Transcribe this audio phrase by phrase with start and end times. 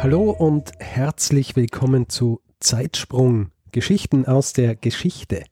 [0.00, 5.42] Hallo und herzlich willkommen zu Zeitsprung, Geschichten aus der Geschichte.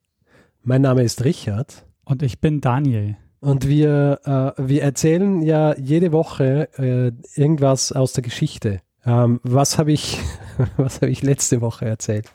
[0.62, 1.84] Mein Name ist Richard.
[2.04, 3.16] Und ich bin Daniel.
[3.40, 4.20] Und wir,
[4.56, 8.82] äh, wir erzählen ja jede Woche äh, irgendwas aus der Geschichte.
[9.04, 10.20] Ähm, was habe ich,
[10.76, 12.30] was hab ich letzte Woche erzählt?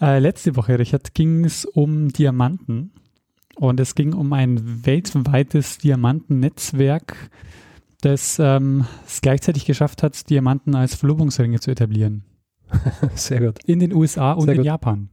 [0.00, 2.90] Äh, letzte Woche, Richard, ging es um Diamanten.
[3.56, 7.30] Und es ging um ein weltweites Diamantennetzwerk,
[8.04, 12.24] das ähm, es gleichzeitig geschafft hat, Diamanten als Verlobungsringe zu etablieren.
[13.14, 13.58] Sehr gut.
[13.64, 14.66] In den USA und Sehr in gut.
[14.66, 15.08] Japan.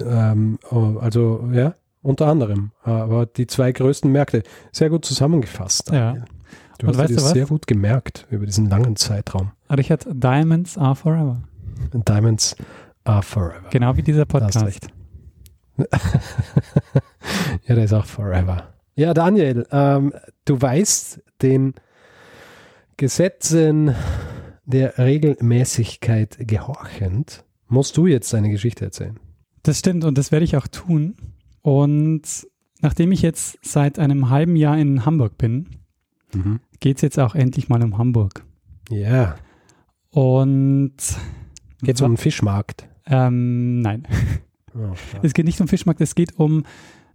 [0.00, 2.72] Ähm, oh, also, ja, unter anderem.
[2.82, 4.42] Aber die zwei größten Märkte.
[4.72, 5.90] Sehr gut zusammengefasst.
[5.90, 6.24] Ja.
[6.78, 7.32] Du Und hast weißt dir du das was?
[7.32, 9.52] sehr gut gemerkt über diesen langen Zeitraum.
[9.68, 11.42] Richard, Diamonds are forever.
[11.92, 12.56] Diamonds
[13.04, 13.68] are forever.
[13.70, 14.88] Genau wie dieser Podcast.
[17.66, 18.74] ja, der ist auch forever.
[18.94, 20.12] Ja, Daniel, ähm,
[20.44, 21.74] du weißt, den
[23.00, 23.94] Gesetzen
[24.66, 29.18] der Regelmäßigkeit gehorchend, musst du jetzt deine Geschichte erzählen.
[29.62, 31.16] Das stimmt und das werde ich auch tun.
[31.62, 32.46] Und
[32.82, 35.68] nachdem ich jetzt seit einem halben Jahr in Hamburg bin,
[36.80, 38.44] geht es jetzt auch endlich mal um Hamburg.
[38.90, 39.36] Ja,
[40.10, 40.92] Und
[41.80, 42.86] geht es um den Fischmarkt.
[43.06, 44.06] ähm, nein,
[44.74, 46.64] Oh, es geht nicht um Fischmarkt, es geht um,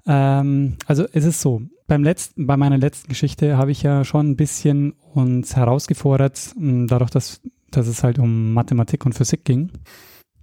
[0.08, 4.32] ähm, also es ist so, beim letzten, bei meiner letzten Geschichte habe ich ja schon
[4.32, 9.72] ein bisschen uns herausgefordert, mh, dadurch, dass, dass es halt um Mathematik und Physik ging,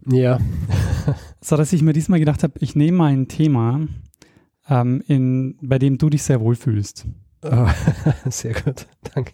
[0.07, 0.39] ja.
[1.41, 3.81] so dass ich mir diesmal gedacht habe, ich nehme mal ein Thema,
[4.69, 7.07] ähm, in, bei dem du dich sehr wohlfühlst.
[7.45, 7.67] Oh,
[8.31, 9.33] sehr gut, danke.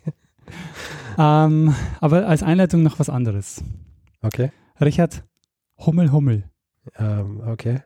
[1.18, 3.62] Ähm, aber als Einleitung noch was anderes.
[4.22, 4.50] Okay.
[4.80, 5.24] Richard,
[5.78, 6.44] Hummel, Hummel.
[6.98, 7.80] Ähm, okay.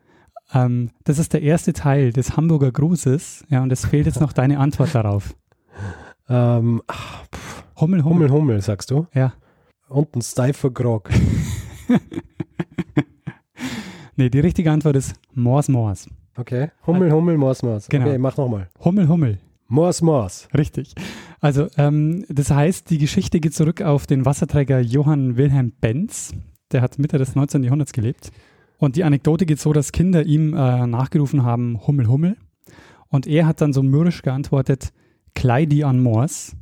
[0.52, 3.44] Ähm, das ist der erste Teil des Hamburger Grußes.
[3.48, 5.34] Ja, und es fehlt jetzt noch deine Antwort darauf.
[6.28, 7.24] Ähm, ach,
[7.76, 8.30] Hummel, Hummel.
[8.30, 9.06] Hummel, Hummel, sagst du?
[9.12, 9.34] Ja.
[9.88, 11.10] Und ein steifer Grog.
[14.16, 16.08] Nee, die richtige Antwort ist Mors, Mors.
[16.36, 16.70] Okay.
[16.86, 17.88] Hummel, Hummel, Mors, Mors.
[17.88, 18.06] Genau.
[18.06, 18.68] Okay, mach nochmal.
[18.84, 19.38] Hummel, Hummel.
[19.68, 20.48] Mors, Mors.
[20.56, 20.94] Richtig.
[21.40, 26.34] Also, ähm, das heißt, die Geschichte geht zurück auf den Wasserträger Johann Wilhelm Benz.
[26.72, 27.64] Der hat Mitte des 19.
[27.64, 28.30] Jahrhunderts gelebt.
[28.82, 32.36] Und die Anekdote geht so, dass Kinder ihm äh, nachgerufen haben, Hummel, Hummel.
[33.06, 34.92] Und er hat dann so mürrisch geantwortet,
[35.36, 36.56] Kleidi an Mors,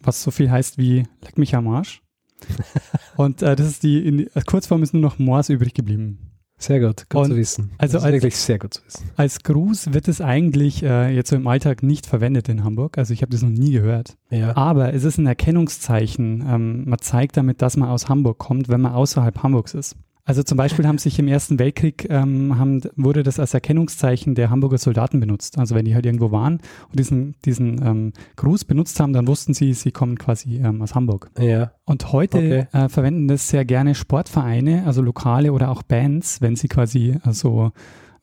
[0.00, 2.00] was so viel heißt wie Leck mich am Arsch.
[3.18, 6.18] Und äh, das ist die, in, Kurzform ist nur noch Mors übrig geblieben.
[6.58, 7.72] Sehr gut, gut Und zu wissen.
[7.76, 9.10] also als- wirklich sehr gut zu wissen.
[9.16, 12.96] Als Gruß wird es eigentlich äh, jetzt so im Alltag nicht verwendet in Hamburg.
[12.96, 14.16] Also ich habe das noch nie gehört.
[14.30, 14.56] Ja.
[14.56, 16.42] Aber es ist ein Erkennungszeichen.
[16.48, 19.96] Ähm, man zeigt damit, dass man aus Hamburg kommt, wenn man außerhalb Hamburgs ist.
[20.26, 24.50] Also zum Beispiel haben sich im Ersten Weltkrieg ähm, haben, wurde das als Erkennungszeichen der
[24.50, 25.56] Hamburger Soldaten benutzt.
[25.56, 26.54] Also wenn die halt irgendwo waren
[26.90, 30.96] und diesen, diesen ähm, Gruß benutzt haben, dann wussten sie, sie kommen quasi ähm, aus
[30.96, 31.30] Hamburg.
[31.38, 31.70] Ja.
[31.84, 32.66] Und heute Okay.
[32.72, 37.70] äh, verwenden das sehr gerne Sportvereine, also lokale oder auch Bands, wenn sie quasi also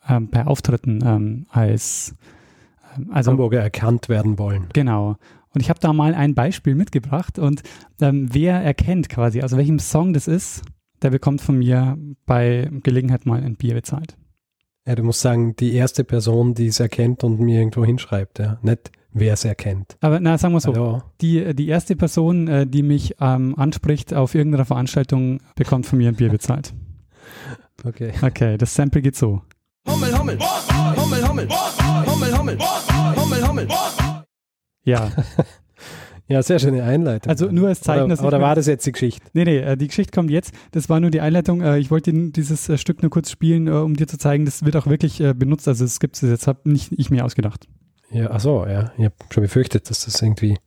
[0.09, 2.15] ähm, bei Auftritten ähm, als
[2.97, 4.65] ähm, also Hamburger erkannt werden wollen.
[4.73, 5.15] Genau.
[5.55, 7.61] Und ich habe da mal ein Beispiel mitgebracht und
[8.01, 10.63] ähm, wer erkennt quasi, aus welchem Song das ist,
[11.03, 14.17] der bekommt von mir bei Gelegenheit mal ein Bier bezahlt.
[14.85, 18.57] Ja, du musst sagen, die erste Person, die es erkennt und mir irgendwo hinschreibt, ja.
[18.61, 19.95] Nicht, wer es erkennt.
[20.01, 21.03] Aber na, sagen wir so, Hallo.
[21.21, 26.09] die, die erste Person, äh, die mich ähm, anspricht auf irgendeiner Veranstaltung, bekommt von mir
[26.09, 26.73] ein Bier bezahlt.
[27.85, 28.13] Okay.
[28.21, 29.41] Okay, das Sample geht so.
[29.89, 32.57] Hummel, Hummel, Hummel, Hummel, Hummel, Hummel,
[33.17, 33.67] Hummel, Hummel.
[34.85, 35.11] Ja,
[36.33, 37.29] Ja, sehr schöne Einleitung.
[37.29, 39.21] Also nur als Zeichen, oder, dass Oder war das jetzt die Geschichte?
[39.33, 40.51] nee, nee, äh, die Geschichte kommt jetzt.
[40.71, 41.61] Das war nur die Einleitung.
[41.61, 44.75] Äh, ich wollte dieses äh, Stück nur kurz spielen, um dir zu zeigen, das wird
[44.75, 45.67] auch wirklich benutzt.
[45.67, 47.67] Also es gibt es jetzt, habe nicht ich mir ausgedacht.
[48.09, 48.91] Ja, ach so, ja.
[48.97, 50.57] Ich habe schon befürchtet, dass das irgendwie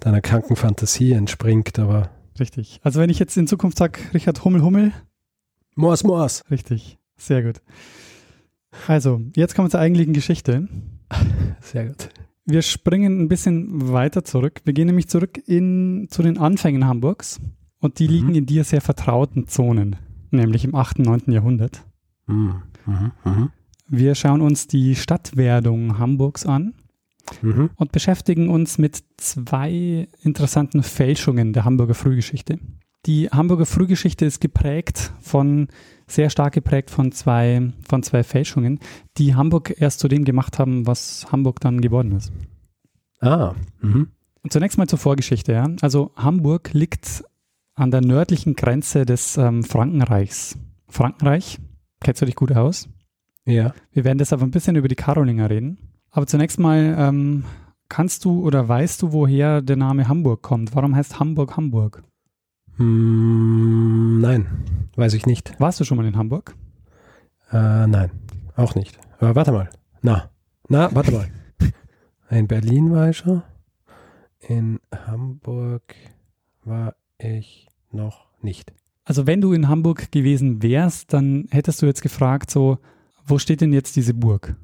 [0.00, 2.08] deiner kranken Fantasie entspringt, aber
[2.40, 2.80] Richtig.
[2.82, 4.92] Also wenn ich jetzt in Zukunft sage, Richard Hummel Hummel,
[5.74, 6.44] Mors, Mors.
[6.50, 6.98] richtig.
[7.18, 7.60] Sehr gut.
[8.88, 10.66] Also, jetzt kommen wir zur eigentlichen Geschichte.
[11.60, 12.08] Sehr gut.
[12.46, 14.60] Wir springen ein bisschen weiter zurück.
[14.64, 17.40] Wir gehen nämlich zurück in, zu den Anfängen Hamburgs
[17.80, 18.10] und die Mhm.
[18.12, 19.96] liegen in dir sehr vertrauten Zonen,
[20.30, 21.32] nämlich im 8., 9.
[21.32, 21.82] Jahrhundert.
[22.26, 22.62] Mhm.
[22.86, 23.12] Mhm.
[23.24, 23.50] Mhm.
[23.88, 26.74] Wir schauen uns die Stadtwerdung Hamburgs an
[27.40, 27.70] Mhm.
[27.76, 32.58] und beschäftigen uns mit zwei interessanten Fälschungen der Hamburger Frühgeschichte.
[33.06, 35.68] Die Hamburger Frühgeschichte ist geprägt von,
[36.06, 38.80] sehr stark geprägt von zwei, von zwei Fälschungen,
[39.18, 42.32] die Hamburg erst zu dem gemacht haben, was Hamburg dann geworden ist.
[43.20, 44.08] Ah, mhm.
[44.48, 45.52] Zunächst mal zur Vorgeschichte.
[45.52, 45.66] Ja.
[45.80, 47.24] Also Hamburg liegt
[47.74, 50.58] an der nördlichen Grenze des ähm, Frankenreichs.
[50.88, 51.58] Frankenreich,
[52.00, 52.88] kennst du dich gut aus?
[53.46, 53.74] Ja.
[53.92, 55.78] Wir werden deshalb ein bisschen über die Karolinger reden.
[56.10, 57.44] Aber zunächst mal, ähm,
[57.88, 60.74] kannst du oder weißt du, woher der Name Hamburg kommt?
[60.74, 62.02] Warum heißt Hamburg Hamburg?
[62.76, 64.46] Hm, nein,
[64.96, 65.58] weiß ich nicht.
[65.60, 66.56] Warst du schon mal in Hamburg?
[67.52, 68.10] Äh, nein,
[68.56, 68.98] auch nicht.
[69.18, 69.70] Aber warte mal.
[70.02, 70.30] Na,
[70.68, 71.28] na, warte mal.
[72.30, 73.42] In Berlin war ich schon.
[74.40, 75.94] In Hamburg
[76.64, 78.72] war ich noch nicht.
[79.04, 82.78] Also wenn du in Hamburg gewesen wärst, dann hättest du jetzt gefragt, so,
[83.26, 84.56] wo steht denn jetzt diese Burg?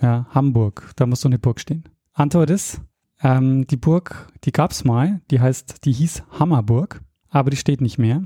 [0.00, 1.84] Ja, Hamburg, da muss so eine Burg stehen.
[2.12, 2.80] Antwort ist,
[3.22, 7.02] ähm, die Burg, die gab es mal, die heißt, die hieß Hammerburg,
[7.32, 8.22] aber die steht nicht mehr.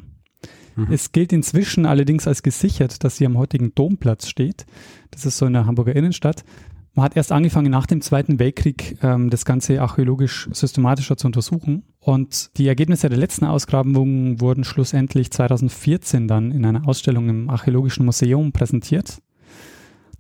[0.74, 0.88] Mhm.
[0.90, 4.66] Es gilt inzwischen allerdings als gesichert, dass sie am heutigen Domplatz steht.
[5.10, 6.44] Das ist so in der Hamburger Innenstadt.
[6.94, 11.84] Man hat erst angefangen, nach dem Zweiten Weltkrieg ähm, das Ganze archäologisch systematischer zu untersuchen.
[12.00, 18.06] Und die Ergebnisse der letzten Ausgrabungen wurden schlussendlich 2014 dann in einer Ausstellung im Archäologischen
[18.06, 19.20] Museum präsentiert.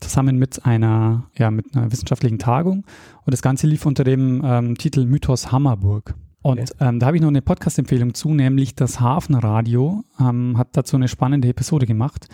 [0.00, 2.84] Zusammen mit einer, ja, mit einer wissenschaftlichen Tagung.
[3.24, 6.14] Und das Ganze lief unter dem ähm, Titel Mythos Hammerburg.
[6.46, 6.74] Und Okay.
[6.78, 11.08] ähm, da habe ich noch eine Podcast-Empfehlung zu, nämlich das Hafenradio ähm, hat dazu eine
[11.08, 12.28] spannende Episode gemacht.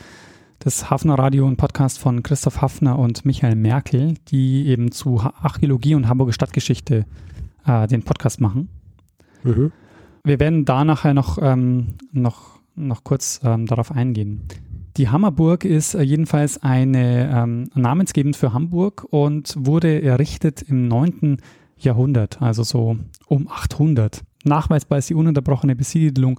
[0.58, 6.08] Das Hafenradio, ein Podcast von Christoph Hafner und Michael Merkel, die eben zu Archäologie und
[6.08, 7.06] Hamburger Stadtgeschichte
[7.66, 8.68] äh, den Podcast machen.
[9.44, 9.72] Mhm.
[10.24, 14.42] Wir werden da nachher noch, ähm, noch, noch kurz ähm, darauf eingehen.
[14.98, 21.38] Die Hammerburg ist äh, jedenfalls eine ähm, namensgebend für Hamburg und wurde errichtet im 9.
[21.78, 22.98] Jahrhundert, also so
[23.32, 24.22] um 800.
[24.44, 26.38] Nachweisbar ist die ununterbrochene Besiedelung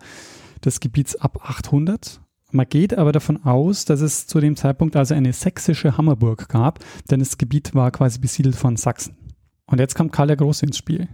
[0.64, 2.22] des Gebiets ab 800.
[2.52, 6.80] Man geht aber davon aus, dass es zu dem Zeitpunkt also eine sächsische Hammerburg gab,
[7.10, 9.18] denn das Gebiet war quasi besiedelt von Sachsen.
[9.66, 11.08] Und jetzt kommt Karl der Große ins Spiel.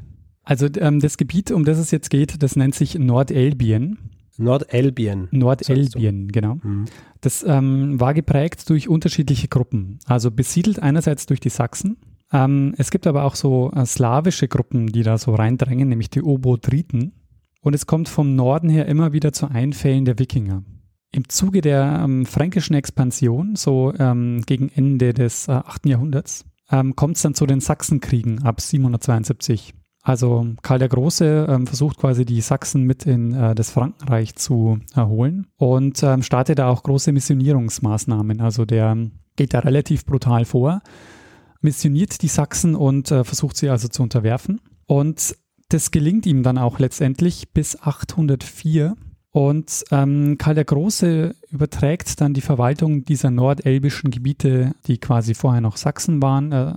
[0.43, 3.99] Also ähm, das Gebiet, um das es jetzt geht, das nennt sich Nordelbien.
[4.37, 5.29] Nordelbien.
[5.31, 6.55] Nordelbien, genau.
[6.61, 6.85] Mhm.
[7.21, 9.99] Das ähm, war geprägt durch unterschiedliche Gruppen.
[10.05, 11.97] Also besiedelt einerseits durch die Sachsen.
[12.31, 16.21] Ähm, es gibt aber auch so äh, slawische Gruppen, die da so reindrängen, nämlich die
[16.21, 17.13] Obodriten.
[17.61, 20.63] Und es kommt vom Norden her immer wieder zu Einfällen der Wikinger.
[21.11, 25.87] Im Zuge der ähm, fränkischen Expansion, so ähm, gegen Ende des äh, 8.
[25.87, 29.73] Jahrhunderts, ähm, kommt es dann zu den Sachsenkriegen ab 772.
[30.01, 34.79] Also Karl der Große ähm, versucht quasi die Sachsen mit in äh, das Frankenreich zu
[34.95, 38.39] erholen und ähm, startet da auch große Missionierungsmaßnahmen.
[38.39, 38.97] Also der
[39.35, 40.81] geht da relativ brutal vor,
[41.61, 44.61] missioniert die Sachsen und äh, versucht sie also zu unterwerfen.
[44.85, 45.35] Und
[45.69, 48.95] das gelingt ihm dann auch letztendlich bis 804.
[49.31, 55.61] Und ähm, Karl der Große überträgt dann die Verwaltung dieser nordelbischen Gebiete, die quasi vorher
[55.61, 56.73] noch Sachsen waren, äh,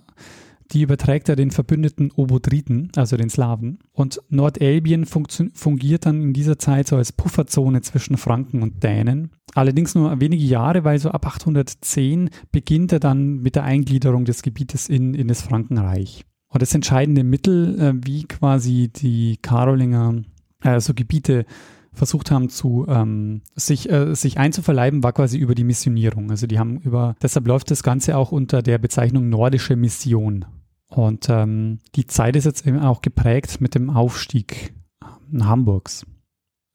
[0.73, 3.79] die überträgt er den verbündeten Obodriten, also den Slawen.
[3.93, 9.31] Und Nordelbien fungiert dann in dieser Zeit so als Pufferzone zwischen Franken und Dänen.
[9.55, 14.43] Allerdings nur wenige Jahre, weil so ab 810 beginnt er dann mit der Eingliederung des
[14.43, 16.25] Gebietes in, in das Frankenreich.
[16.49, 20.23] Und das entscheidende Mittel, äh, wie quasi die Karolinger
[20.63, 21.45] äh, so Gebiete
[21.93, 26.31] versucht haben zu ähm, sich äh, sich einzuverleiben, war quasi über die Missionierung.
[26.31, 30.47] Also die haben über deshalb läuft das Ganze auch unter der Bezeichnung nordische Mission.
[30.95, 36.05] Und ähm, die Zeit ist jetzt eben auch geprägt mit dem Aufstieg ähm, Hamburgs.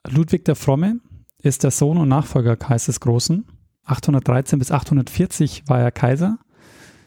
[0.10, 1.00] Ludwig der Fromme
[1.44, 3.46] ist der Sohn und Nachfolger Karls des Großen.
[3.84, 6.40] 813 bis 840 war er Kaiser,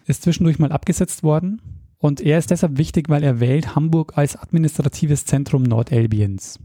[0.07, 1.61] ist zwischendurch mal abgesetzt worden.
[1.99, 6.61] Und er ist deshalb wichtig, weil er wählt Hamburg als administratives Zentrum Nordelbiens.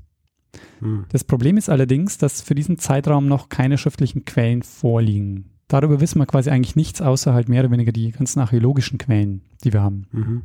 [0.79, 1.05] Mhm.
[1.09, 5.54] Das Problem ist allerdings, dass für diesen Zeitraum noch keine schriftlichen Quellen vorliegen.
[5.67, 9.41] Darüber wissen wir quasi eigentlich nichts, außer halt mehr oder weniger die ganzen archäologischen Quellen,
[9.63, 10.07] die wir haben.
[10.11, 10.41] Mhm.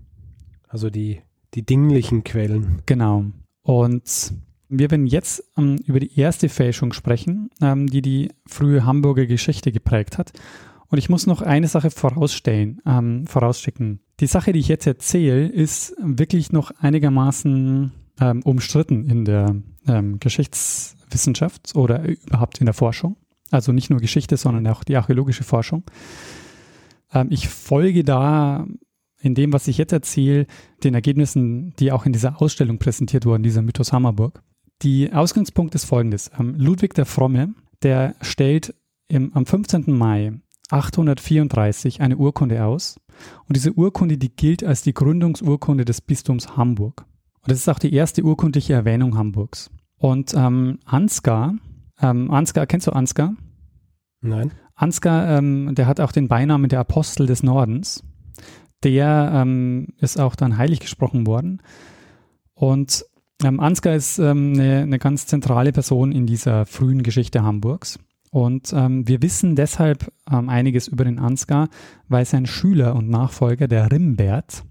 [0.68, 1.20] Also die,
[1.54, 2.82] die dinglichen Quellen.
[2.86, 3.26] Genau.
[3.62, 4.32] Und
[4.68, 9.72] wir werden jetzt ähm, über die erste Fälschung sprechen, ähm, die die frühe Hamburger Geschichte
[9.72, 10.32] geprägt hat.
[10.88, 14.00] Und ich muss noch eine Sache vorausstellen, ähm, vorausschicken.
[14.20, 20.18] Die Sache, die ich jetzt erzähle, ist wirklich noch einigermaßen ähm, umstritten in der ähm,
[20.20, 23.16] Geschichtswissenschaft oder überhaupt in der Forschung.
[23.50, 25.84] Also nicht nur Geschichte, sondern auch die archäologische Forschung.
[27.12, 28.66] Ähm, ich folge da
[29.20, 30.46] in dem, was ich jetzt erzähle,
[30.82, 34.42] den Ergebnissen, die auch in dieser Ausstellung präsentiert wurden, dieser Mythos Hammerburg.
[34.82, 36.30] Die Ausgangspunkt ist folgendes.
[36.38, 38.74] Ähm, Ludwig der Fromme, der stellt
[39.08, 39.84] im, am 15.
[39.88, 40.32] Mai
[40.70, 42.98] 834 eine Urkunde aus.
[43.46, 47.04] Und diese Urkunde, die gilt als die Gründungsurkunde des Bistums Hamburg.
[47.42, 49.70] Und das ist auch die erste urkundliche Erwähnung Hamburgs.
[49.98, 51.54] Und ähm, Ansgar,
[52.00, 53.34] Ähm, Ansgar, kennst du Ansgar?
[54.20, 54.52] Nein.
[54.74, 58.02] Ansgar, ähm, der hat auch den Beinamen der Apostel des Nordens.
[58.82, 61.62] Der ähm, ist auch dann heilig gesprochen worden.
[62.54, 63.04] Und
[63.42, 67.98] ähm, Ansgar ist ähm, eine, eine ganz zentrale Person in dieser frühen Geschichte Hamburgs.
[68.30, 71.68] Und ähm, wir wissen deshalb ähm, einiges über den Ansgar,
[72.08, 74.64] weil sein Schüler und Nachfolger, der Rimbert,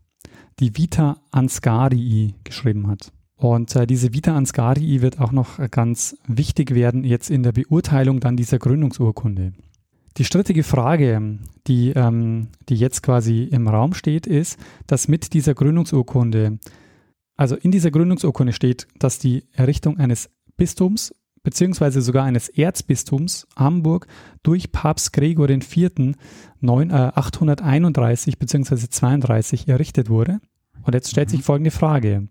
[0.59, 3.11] die Vita Ansgarii geschrieben hat.
[3.39, 8.19] Und äh, diese Vita Ansgarii wird auch noch ganz wichtig werden jetzt in der Beurteilung
[8.19, 9.53] dann dieser Gründungsurkunde.
[10.17, 15.53] Die strittige Frage, die, ähm, die jetzt quasi im Raum steht, ist, dass mit dieser
[15.53, 16.59] Gründungsurkunde,
[17.37, 24.07] also in dieser Gründungsurkunde steht, dass die Errichtung eines Bistums beziehungsweise sogar eines Erzbistums Hamburg
[24.43, 25.91] durch Papst Gregor IV.
[26.59, 30.41] 9, äh, 831 beziehungsweise 32 errichtet wurde.
[30.83, 32.27] Und jetzt stellt sich folgende Frage.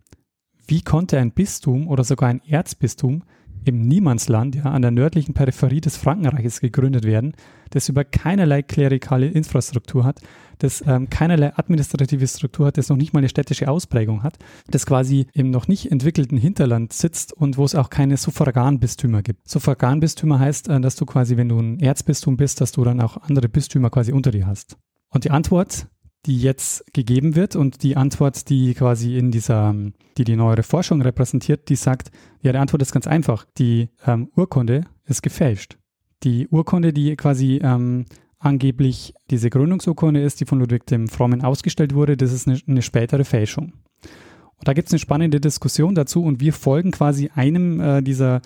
[0.68, 3.22] Wie konnte ein Bistum oder sogar ein Erzbistum
[3.64, 7.32] im Niemandsland, ja, an der nördlichen Peripherie des Frankenreiches gegründet werden,
[7.70, 10.20] das über keinerlei klerikale Infrastruktur hat,
[10.58, 14.38] das ähm, keinerlei administrative Struktur hat, das noch nicht mal eine städtische Ausprägung hat,
[14.70, 19.48] das quasi im noch nicht entwickelten Hinterland sitzt und wo es auch keine Suffraganbistümer gibt.
[19.48, 23.16] Suffraganbistümer heißt, äh, dass du quasi, wenn du ein Erzbistum bist, dass du dann auch
[23.16, 24.76] andere Bistümer quasi unter dir hast.
[25.10, 25.88] Und die Antwort,
[26.28, 29.74] die jetzt gegeben wird und die Antwort, die quasi in dieser,
[30.18, 32.10] die die neuere Forschung repräsentiert, die sagt,
[32.42, 33.46] ja, die Antwort ist ganz einfach.
[33.56, 35.78] Die ähm, Urkunde ist gefälscht.
[36.22, 38.04] Die Urkunde, die quasi ähm,
[38.38, 42.82] angeblich diese Gründungsurkunde ist, die von Ludwig dem Frommen ausgestellt wurde, das ist eine, eine
[42.82, 43.72] spätere Fälschung.
[44.02, 48.42] Und da gibt es eine spannende Diskussion dazu und wir folgen quasi einem äh, dieser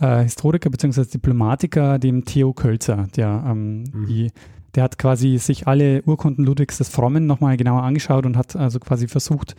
[0.00, 1.04] äh, Historiker bzw.
[1.04, 4.06] Diplomatiker, dem Theo Kölzer, der ähm, mhm.
[4.06, 4.32] die
[4.76, 8.78] der hat quasi sich alle Urkunden Ludwigs des Frommen nochmal genauer angeschaut und hat also
[8.78, 9.56] quasi versucht,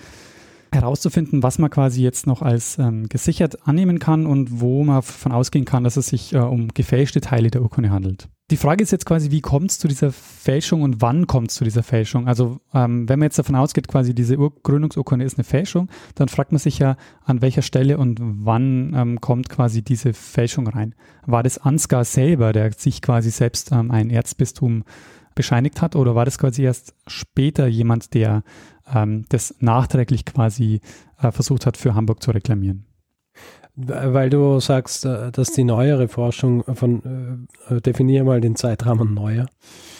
[0.72, 5.32] herauszufinden, was man quasi jetzt noch als ähm, gesichert annehmen kann und wo man davon
[5.32, 8.30] ausgehen kann, dass es sich äh, um gefälschte Teile der Urkunde handelt.
[8.50, 11.56] Die Frage ist jetzt quasi, wie kommt es zu dieser Fälschung und wann kommt es
[11.56, 12.30] zu dieser Fälschung?
[12.30, 16.30] Also ähm, wenn man jetzt davon ausgeht, quasi diese Ur Gründungsurkunde ist eine Fälschung, dann
[16.30, 16.96] fragt man sich ja,
[17.26, 20.96] an welcher Stelle und wann ähm, kommt quasi diese Fälschung rein?
[21.26, 24.86] War das Ansgar selber, der sich quasi selbst ähm, ein Erzbistum
[25.36, 28.44] bescheinigt hat oder war das quasi erst später jemand, der
[28.94, 30.82] ähm, das nachträglich quasi
[31.22, 32.86] äh, versucht hat, für Hamburg zu reklamieren.
[33.75, 39.13] Weil du sagst, äh, dass die neuere Forschung von, äh, äh, definier mal den Zeitrahmen
[39.13, 39.46] neuer.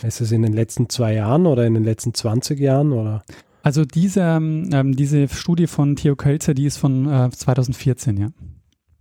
[0.02, 3.24] Ist es in den letzten zwei Jahren oder in den letzten 20 Jahren oder?
[3.62, 8.30] Also diese, ähm, diese Studie von Theo Kölzer, die ist von äh, 2014, ja.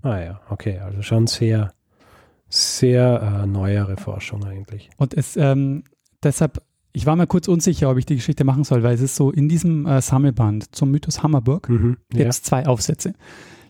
[0.02, 1.72] Ah ja, okay, also schon sehr,
[2.48, 4.90] sehr äh, neuere Forschung eigentlich.
[4.98, 5.84] Und es, ähm,
[6.22, 6.62] deshalb
[6.96, 9.30] ich war mir kurz unsicher, ob ich die Geschichte machen soll, weil es ist so,
[9.30, 12.18] in diesem äh, Sammelband zum Mythos Hammerburg mhm, ja.
[12.20, 13.12] gibt es zwei Aufsätze.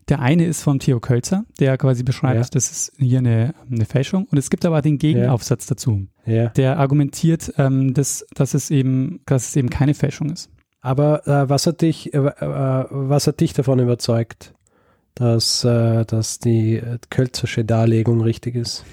[0.09, 2.49] Der eine ist von Theo Kölzer, der quasi beschreibt, ja.
[2.52, 4.28] das ist hier eine, eine Fälschung.
[4.30, 5.71] Und es gibt aber den Gegenaufsatz ja.
[5.71, 10.49] dazu, der argumentiert, ähm, dass, dass, es eben, dass es eben keine Fälschung ist.
[10.80, 14.54] Aber äh, was, hat dich, äh, äh was hat dich davon überzeugt,
[15.16, 18.85] dass, äh, dass die äh, Kölzersche Darlegung richtig ist?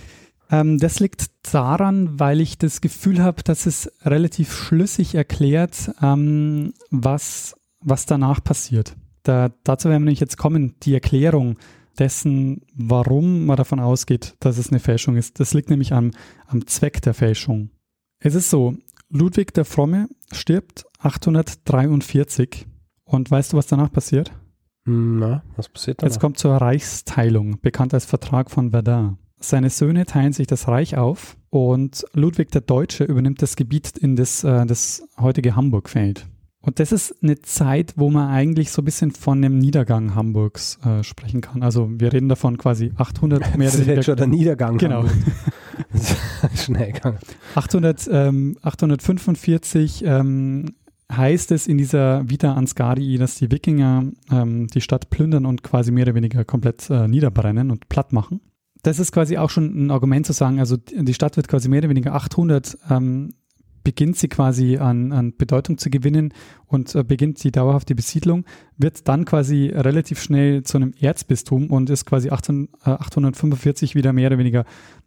[0.49, 6.73] Ähm, das liegt daran, weil ich das Gefühl habe, dass es relativ schlüssig erklärt, ähm,
[6.89, 8.95] was, was danach passiert.
[9.23, 11.57] Da, dazu werden wir nämlich jetzt kommen, die Erklärung
[11.97, 15.39] dessen, warum man davon ausgeht, dass es eine Fälschung ist.
[15.39, 16.11] Das liegt nämlich am,
[16.47, 17.69] am Zweck der Fälschung.
[18.19, 18.75] Es ist so,
[19.09, 22.65] Ludwig der Fromme stirbt 843
[23.03, 24.31] und weißt du, was danach passiert?
[24.85, 26.11] Na, was passiert danach?
[26.11, 29.17] Jetzt kommt zur Reichsteilung, bekannt als Vertrag von Verdun.
[29.43, 34.15] Seine Söhne teilen sich das Reich auf und Ludwig der Deutsche übernimmt das Gebiet, in
[34.15, 36.25] das äh, das heutige Hamburg fällt.
[36.61, 40.79] Und das ist eine Zeit, wo man eigentlich so ein bisschen von dem Niedergang Hamburgs
[40.85, 41.61] äh, sprechen kann.
[41.61, 43.67] Also wir reden davon quasi 800 mehr.
[43.67, 44.77] Das ist jetzt schon der Niedergang.
[44.77, 45.03] Genau.
[46.55, 47.17] Schnell gegangen.
[47.55, 50.73] 800, ähm, 845 ähm,
[51.11, 55.91] heißt es in dieser Vita Ansgari, dass die Wikinger ähm, die Stadt plündern und quasi
[55.91, 58.39] mehr oder weniger komplett äh, niederbrennen und platt machen
[58.83, 61.79] das ist quasi auch schon ein Argument zu sagen, also die Stadt wird quasi mehr
[61.79, 63.33] oder weniger 800, ähm,
[63.83, 66.33] beginnt sie quasi an, an Bedeutung zu gewinnen
[66.67, 68.45] und äh, beginnt die dauerhafte Besiedlung,
[68.77, 74.13] wird dann quasi relativ schnell zu einem Erzbistum und ist quasi 18, äh, 845 wieder
[74.13, 74.65] mehr oder weniger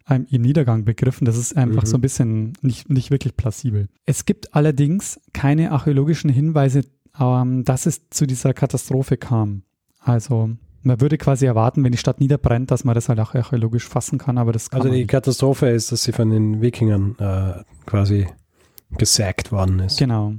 [0.08, 1.24] ähm, im Niedergang begriffen.
[1.24, 1.86] Das ist einfach mhm.
[1.86, 3.88] so ein bisschen nicht, nicht wirklich plausibel.
[4.04, 6.82] Es gibt allerdings keine archäologischen Hinweise,
[7.18, 9.62] ähm, dass es zu dieser Katastrophe kam.
[9.98, 10.50] Also
[10.86, 14.18] man würde quasi erwarten, wenn die Stadt niederbrennt, dass man das halt auch archäologisch fassen
[14.18, 15.06] kann, aber das kann Also die.
[15.06, 18.28] Katastrophe ist, dass sie von den Wikingern äh, quasi
[18.96, 19.98] gesackt worden ist.
[19.98, 20.34] Genau.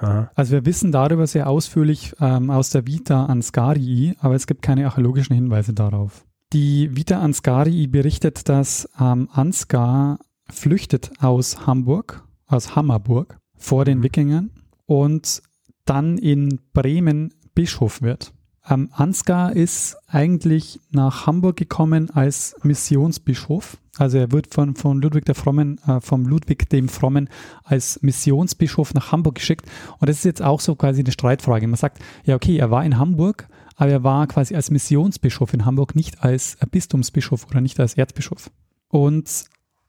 [0.00, 0.30] Aha.
[0.34, 4.86] Also wir wissen darüber sehr ausführlich ähm, aus der Vita Ansgarii, aber es gibt keine
[4.86, 6.24] archäologischen Hinweise darauf.
[6.52, 10.18] Die Vita Ansgari berichtet, dass ähm, Ansgar
[10.50, 14.50] flüchtet aus Hamburg, aus Hammerburg, vor den Wikingern
[14.86, 15.42] und
[15.84, 18.32] dann in Bremen Bischof wird.
[18.68, 23.78] Ähm, Ansgar ist eigentlich nach Hamburg gekommen als Missionsbischof.
[23.96, 27.28] Also er wird von, von Ludwig der Frommen, äh, vom Ludwig dem Frommen
[27.64, 29.66] als Missionsbischof nach Hamburg geschickt.
[29.98, 31.66] Und das ist jetzt auch so quasi eine Streitfrage.
[31.66, 35.64] Man sagt, ja, okay, er war in Hamburg, aber er war quasi als Missionsbischof in
[35.64, 38.50] Hamburg, nicht als Bistumsbischof oder nicht als Erzbischof.
[38.88, 39.44] Und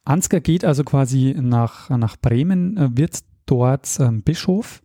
[0.06, 4.82] Ansgar geht also quasi nach, nach Bremen, äh, wird dort ähm, Bischof.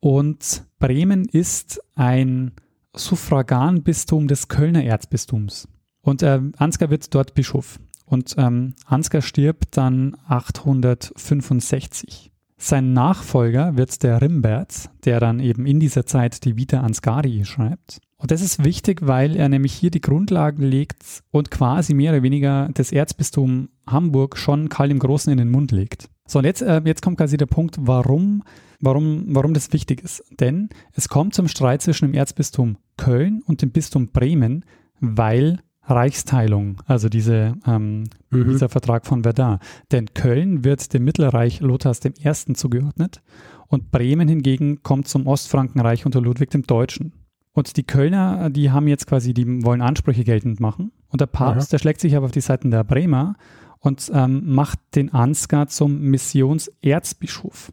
[0.00, 2.52] Und Bremen ist ein
[2.94, 5.68] Suffraganbistum des Kölner Erzbistums.
[6.02, 7.78] Und äh, Ansgar wird dort Bischof.
[8.04, 12.30] Und ähm, Ansgar stirbt dann 865.
[12.58, 18.00] Sein Nachfolger wird der Rimbert, der dann eben in dieser Zeit die Vita Ansgari schreibt.
[18.18, 22.22] Und das ist wichtig, weil er nämlich hier die Grundlagen legt und quasi mehr oder
[22.22, 26.08] weniger das Erzbistum Hamburg schon Karl dem Großen in den Mund legt.
[26.32, 28.42] So, und jetzt, äh, jetzt kommt quasi der Punkt, warum,
[28.80, 30.24] warum, warum das wichtig ist.
[30.40, 34.64] Denn es kommt zum Streit zwischen dem Erzbistum Köln und dem Bistum Bremen,
[34.98, 38.48] weil Reichsteilung, also diese, ähm, mhm.
[38.48, 39.58] dieser Vertrag von Verdun.
[39.90, 42.54] Denn Köln wird dem Mittelreich Lothars I.
[42.54, 43.20] zugeordnet
[43.66, 47.12] und Bremen hingegen kommt zum Ostfrankenreich unter Ludwig dem Deutschen.
[47.52, 50.92] Und die Kölner, die haben jetzt quasi, die wollen Ansprüche geltend machen.
[51.08, 51.76] Und der Papst, ja.
[51.76, 53.34] der schlägt sich aber auf die Seiten der Bremer
[53.82, 57.72] und ähm, macht den Ansgar zum Missionserzbischof.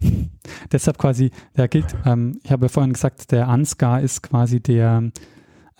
[0.72, 5.10] Deshalb quasi, der gilt, ähm, ich habe ja vorhin gesagt, der Ansgar ist quasi der,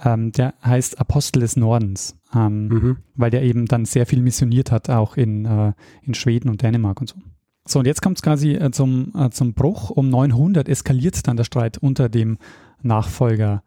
[0.02, 2.96] ähm, der heißt Apostel des Nordens, ähm, mhm.
[3.14, 7.00] weil der eben dann sehr viel missioniert hat, auch in, äh, in Schweden und Dänemark
[7.00, 7.16] und so.
[7.66, 9.90] So, und jetzt kommt es quasi äh, zum, äh, zum Bruch.
[9.90, 12.38] Um 900 eskaliert dann der Streit unter dem
[12.80, 13.62] Nachfolger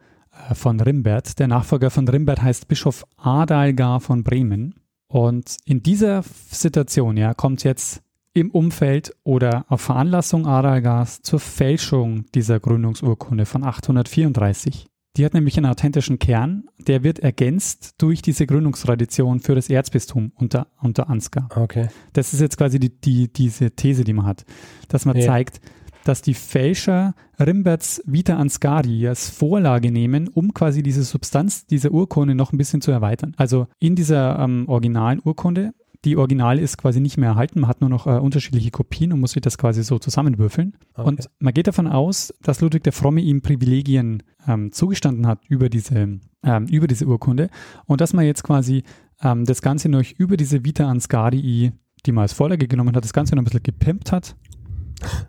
[0.49, 1.37] äh, von Rimbert.
[1.37, 4.73] Der Nachfolger von Rimbert heißt Bischof Adalgar von Bremen.
[5.11, 8.01] Und in dieser Situation ja, kommt jetzt
[8.33, 14.87] im Umfeld oder auf Veranlassung Adalgars zur Fälschung dieser Gründungsurkunde von 834.
[15.17, 20.31] Die hat nämlich einen authentischen Kern, der wird ergänzt durch diese Gründungstradition für das Erzbistum
[20.35, 21.49] unter, unter Ansgar.
[21.53, 21.89] Okay.
[22.13, 24.45] Das ist jetzt quasi die, die, diese These, die man hat,
[24.87, 25.25] dass man ja.
[25.25, 25.59] zeigt,
[26.03, 32.35] dass die Fälscher Rimberts Vita Ansgari als Vorlage nehmen, um quasi diese Substanz dieser Urkunde
[32.35, 33.33] noch ein bisschen zu erweitern.
[33.37, 37.81] Also in dieser ähm, originalen Urkunde, die Originale ist quasi nicht mehr erhalten, man hat
[37.81, 40.73] nur noch äh, unterschiedliche Kopien und muss sich das quasi so zusammenwürfeln.
[40.93, 41.07] Okay.
[41.07, 45.69] Und man geht davon aus, dass Ludwig der Fromme ihm Privilegien ähm, zugestanden hat über
[45.69, 47.49] diese, ähm, über diese Urkunde
[47.85, 48.83] und dass man jetzt quasi
[49.21, 51.71] ähm, das Ganze noch über diese Vita Ansgari
[52.05, 54.35] die man als Vorlage genommen hat, das Ganze noch ein bisschen gepimpt hat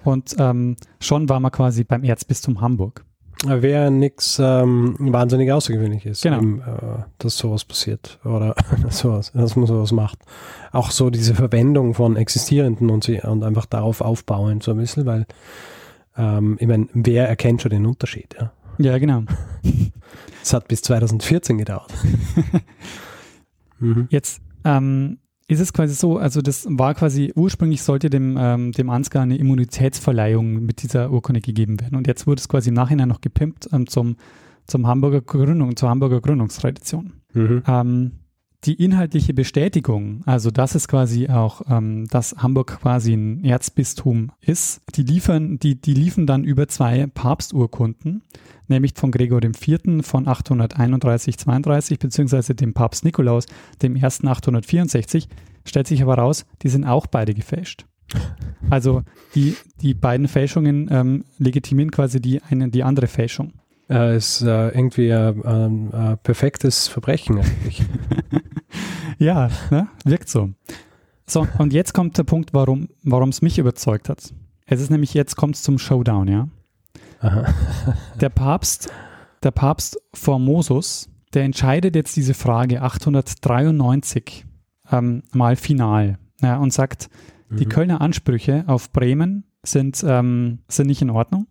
[0.05, 3.05] und ähm, schon war man quasi beim Erzbistum Hamburg.
[3.45, 6.39] Wäre nichts ähm, wahnsinnig Außergewöhnliches, genau.
[6.39, 8.55] Im, äh, dass sowas passiert oder
[8.89, 10.21] sowas, dass man sowas macht.
[10.71, 15.07] Auch so diese Verwendung von existierenden und, sie, und einfach darauf aufbauen, so ein bisschen,
[15.07, 15.27] weil
[16.17, 18.37] ähm, ich meine, wer erkennt schon den Unterschied?
[18.39, 19.25] Ja, ja genau.
[20.43, 21.93] Es hat bis 2014 gedauert.
[23.81, 24.07] mhm.
[24.11, 28.91] Jetzt ähm, ist es quasi so, also das war quasi, ursprünglich sollte dem, ähm, dem
[28.91, 31.97] Ansgar eine Immunitätsverleihung mit dieser Urkunde gegeben werden.
[31.97, 34.17] Und jetzt wurde es quasi im Nachhinein noch gepimpt ähm, zum,
[34.67, 37.13] zum Hamburger Gründung, zur Hamburger Gründungstradition.
[37.35, 37.63] Mhm.
[37.67, 38.13] Ähm,
[38.65, 44.83] die inhaltliche Bestätigung, also dass es quasi auch, ähm, dass Hamburg quasi ein Erzbistum ist,
[44.95, 48.23] die liefern, die, die liefen dann über zwei Papsturkunden,
[48.69, 50.03] nämlich von Gregor IV.
[50.03, 53.47] von 831, 32, beziehungsweise dem Papst Nikolaus,
[53.83, 55.29] dem ersten 864,
[55.65, 57.87] stellt sich aber raus, die sind auch beide gefälscht.
[58.71, 59.03] Also
[59.35, 63.55] die, die beiden Fälschungen ähm, legitimieren quasi die eine die andere Fälschung.
[63.91, 67.83] Äh, ist äh, irgendwie ein äh, perfektes Verbrechen eigentlich.
[69.19, 69.89] ja, ne?
[70.05, 70.51] wirkt so.
[71.27, 72.89] So, und jetzt kommt der Punkt, warum
[73.29, 74.35] es mich überzeugt hat.
[74.67, 76.49] Es ist nämlich, jetzt kommt es zum Showdown, ja.
[78.21, 78.93] der Papst,
[79.43, 84.45] der Papst Formosus, der entscheidet jetzt diese Frage 893
[84.91, 87.09] ähm, mal final ja, und sagt,
[87.49, 87.57] mhm.
[87.57, 91.47] die Kölner Ansprüche auf Bremen sind, ähm, sind nicht in Ordnung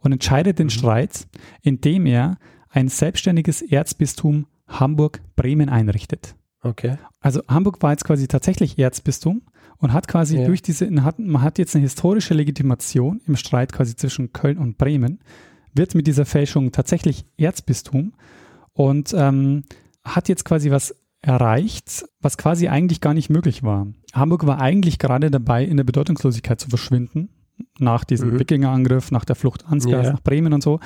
[0.00, 0.70] und entscheidet den mhm.
[0.70, 1.28] Streit,
[1.60, 2.38] indem er
[2.70, 6.34] ein selbstständiges Erzbistum Hamburg-Bremen einrichtet.
[6.62, 6.96] Okay.
[7.20, 9.42] Also Hamburg war jetzt quasi tatsächlich Erzbistum
[9.78, 10.46] und hat quasi ja.
[10.46, 14.78] durch diese, hat, man hat jetzt eine historische Legitimation im Streit quasi zwischen Köln und
[14.78, 15.20] Bremen,
[15.74, 18.12] wird mit dieser Fälschung tatsächlich Erzbistum
[18.72, 19.64] und ähm,
[20.04, 23.86] hat jetzt quasi was erreicht, was quasi eigentlich gar nicht möglich war.
[24.12, 27.30] Hamburg war eigentlich gerade dabei, in der Bedeutungslosigkeit zu verschwinden
[27.78, 28.40] nach diesem mhm.
[28.40, 30.12] Wikingerangriff, nach der Flucht Ansgars, ja.
[30.12, 30.80] nach Bremen und so.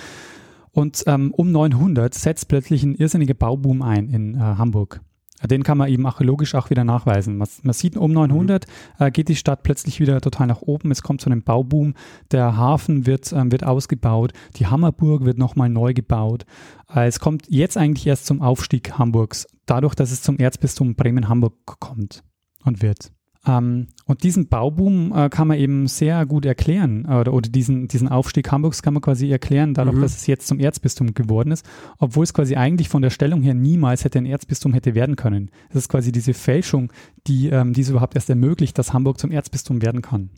[0.73, 5.01] Und ähm, um 900 setzt plötzlich ein irrsinniger Bauboom ein in äh, Hamburg.
[5.45, 7.37] Den kann man eben archäologisch auch wieder nachweisen.
[7.37, 9.05] Man, man sieht, um 900 mhm.
[9.05, 10.91] äh, geht die Stadt plötzlich wieder total nach oben.
[10.91, 11.95] Es kommt zu einem Bauboom.
[12.31, 14.33] Der Hafen wird, ähm, wird ausgebaut.
[14.57, 16.47] Die Hammerburg wird nochmal neu gebaut.
[16.95, 21.55] Äh, es kommt jetzt eigentlich erst zum Aufstieg Hamburgs, dadurch, dass es zum Erzbistum Bremen-Hamburg
[21.81, 22.23] kommt
[22.65, 23.13] und wird.
[23.47, 28.09] Ähm, und diesen Bauboom äh, kann man eben sehr gut erklären, oder, oder, diesen, diesen
[28.09, 30.03] Aufstieg Hamburgs kann man quasi erklären, dadurch, mhm.
[30.03, 31.65] dass es jetzt zum Erzbistum geworden ist,
[31.99, 35.51] obwohl es quasi eigentlich von der Stellung her niemals hätte ein Erzbistum hätte werden können.
[35.69, 36.93] Das ist quasi diese Fälschung,
[37.27, 40.31] die ähm, dies überhaupt erst ermöglicht, dass Hamburg zum Erzbistum werden kann.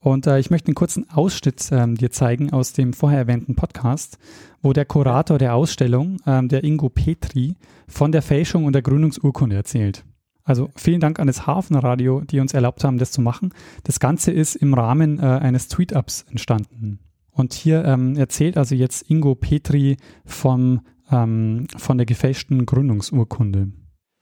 [0.00, 4.18] Und äh, ich möchte einen kurzen Ausschnitt ähm, dir zeigen aus dem vorher erwähnten Podcast,
[4.62, 7.56] wo der Kurator der Ausstellung, ähm, der Ingo Petri,
[7.88, 10.04] von der Fälschung und der Gründungsurkunde erzählt.
[10.48, 13.52] Also vielen Dank an das Hafenradio, die uns erlaubt haben, das zu machen.
[13.84, 17.00] Das Ganze ist im Rahmen äh, eines Tweet-Ups entstanden.
[17.30, 20.80] Und hier ähm, erzählt also jetzt Ingo Petri vom,
[21.12, 23.72] ähm, von der gefälschten Gründungsurkunde.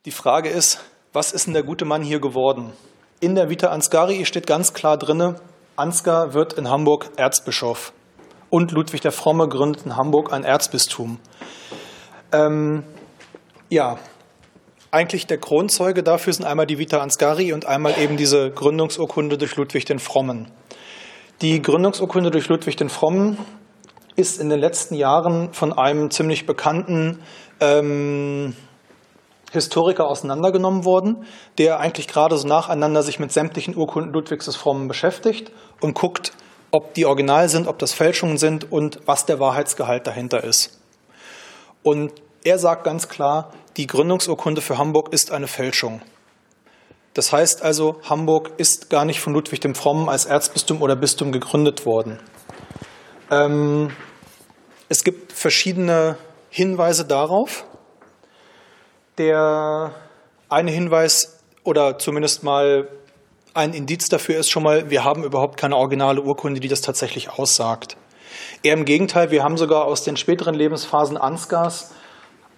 [0.05, 0.81] Die Frage ist,
[1.13, 2.73] was ist denn der gute Mann hier geworden?
[3.21, 5.37] In der Vita Ansgari steht ganz klar drinne,
[5.77, 7.93] Ansgar wird in Hamburg Erzbischof
[8.51, 11.21] und Ludwig der Fromme gründet in Hamburg ein Erzbistum.
[12.33, 12.83] Ähm,
[13.69, 13.99] ja,
[14.97, 19.55] eigentlich der Kronzeuge dafür sind einmal die Vita Ansgari und einmal eben diese Gründungsurkunde durch
[19.57, 20.51] Ludwig den Frommen.
[21.43, 23.37] Die Gründungsurkunde durch Ludwig den Frommen
[24.17, 27.19] ist in den letzten Jahren von einem ziemlich bekannten
[27.61, 28.57] ähm,
[29.53, 31.27] Historiker auseinandergenommen worden,
[31.59, 36.33] der eigentlich gerade so nacheinander sich mit sämtlichen Urkunden Ludwigs des Frommen beschäftigt und guckt,
[36.71, 40.81] ob die original sind, ob das Fälschungen sind und was der Wahrheitsgehalt dahinter ist.
[41.83, 42.13] Und
[42.45, 46.01] er sagt ganz klar, die Gründungsurkunde für Hamburg ist eine Fälschung.
[47.15, 51.33] Das heißt also, Hamburg ist gar nicht von Ludwig dem Frommen als Erzbistum oder Bistum
[51.33, 52.19] gegründet worden.
[53.31, 53.91] Ähm,
[54.89, 56.17] es gibt verschiedene
[56.51, 57.65] Hinweise darauf.
[59.19, 59.95] Der
[60.49, 62.89] eine Hinweis oder zumindest mal
[63.55, 67.31] ein Indiz dafür ist schon mal, wir haben überhaupt keine originale Urkunde, die das tatsächlich
[67.31, 67.97] aussagt.
[68.63, 71.93] Eher im Gegenteil, wir haben sogar aus den späteren Lebensphasen Ansgars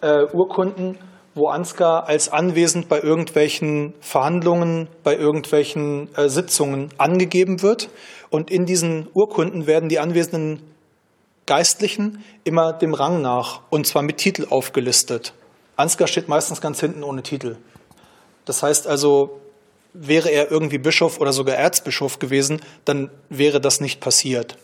[0.01, 0.99] äh, Urkunden,
[1.35, 7.89] wo Ansgar als anwesend bei irgendwelchen Verhandlungen, bei irgendwelchen äh, Sitzungen angegeben wird.
[8.31, 10.63] Und in diesen Urkunden werden die anwesenden
[11.47, 15.33] Geistlichen immer dem Rang nach und zwar mit Titel aufgelistet.
[15.77, 17.57] Ansgar steht meistens ganz hinten ohne Titel.
[18.45, 19.41] Das heißt also,
[19.95, 24.59] wäre er irgendwie Bischof oder sogar Erzbischof gewesen, dann wäre das nicht passiert.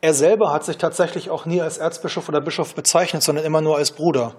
[0.00, 3.76] Er selber hat sich tatsächlich auch nie als Erzbischof oder Bischof bezeichnet, sondern immer nur
[3.76, 4.36] als Bruder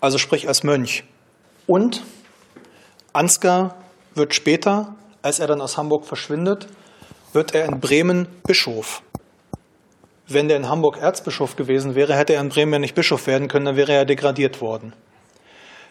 [0.00, 1.04] also sprich als Mönch.
[1.66, 2.02] Und
[3.12, 3.76] Ansgar
[4.14, 6.68] wird später, als er dann aus Hamburg verschwindet,
[7.32, 9.02] wird er in Bremen Bischof.
[10.28, 13.48] Wenn der in Hamburg Erzbischof gewesen wäre, hätte er in Bremen ja nicht Bischof werden
[13.48, 14.92] können, dann wäre er degradiert worden.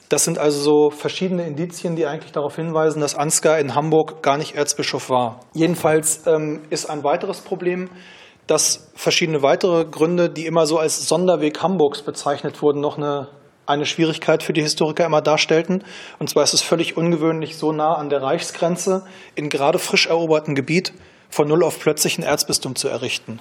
[0.10, 4.38] Das sind also so verschiedene Indizien, die eigentlich darauf hinweisen, dass Ansgar in Hamburg gar
[4.38, 5.40] nicht Erzbischof war.
[5.54, 7.90] Jedenfalls ähm, ist ein weiteres Problem,
[8.46, 13.30] dass verschiedene weitere Gründe, die immer so als Sonderweg Hamburgs bezeichnet wurden, noch eine
[13.66, 15.84] eine Schwierigkeit für die Historiker immer darstellten.
[16.20, 20.56] Und zwar ist es völlig ungewöhnlich, so nah an der Reichsgrenze in gerade frisch erobertem
[20.56, 20.94] Gebiet
[21.30, 23.40] von null auf plötzlich ein Erzbistum zu errichten.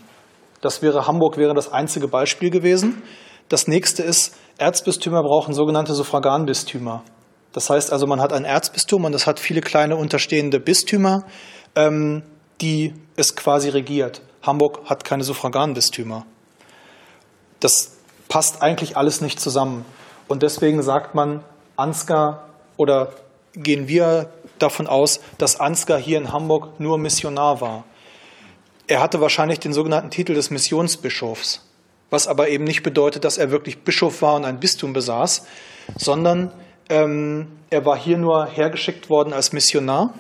[0.61, 3.03] Das wäre Hamburg wäre das einzige Beispiel gewesen.
[3.49, 7.03] Das nächste ist, Erzbistümer brauchen sogenannte Suffraganbistümer.
[7.53, 11.25] Das heißt also, man hat ein Erzbistum und es hat viele kleine unterstehende Bistümer,
[11.77, 12.23] ähm,
[12.61, 14.23] die es quasi regiert.
[14.43, 16.25] Hamburg hat keine Suffraganbistümer.
[17.61, 17.97] Das
[18.29, 19.85] passt eigentlich alles nicht zusammen.
[20.29, 21.45] Und deswegen sagt man,
[21.77, 23.13] Ansgar oder
[23.55, 27.85] gehen wir davon aus, dass Ansgar hier in Hamburg nur Missionar war.
[28.87, 31.67] Er hatte wahrscheinlich den sogenannten Titel des Missionsbischofs,
[32.11, 35.47] was aber eben nicht bedeutet, dass er wirklich Bischof war und ein Bistum besaß,
[35.97, 36.53] sondern
[36.89, 40.15] ähm, er war hier nur hergeschickt worden als Missionar.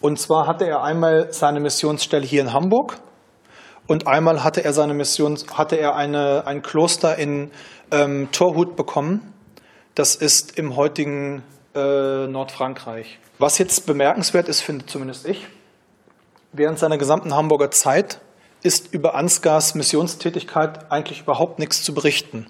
[0.00, 2.98] Und zwar hatte er einmal seine Missionsstelle hier in Hamburg
[3.86, 7.50] und einmal hatte er seine Mission, hatte er eine, ein Kloster in
[7.92, 9.32] ähm, Torhut bekommen.
[9.94, 11.42] Das ist im heutigen
[11.74, 13.18] äh, Nordfrankreich.
[13.38, 15.46] Was jetzt bemerkenswert ist, finde zumindest ich,
[16.52, 18.20] während seiner gesamten Hamburger Zeit
[18.62, 22.46] ist über Ansgars Missionstätigkeit eigentlich überhaupt nichts zu berichten.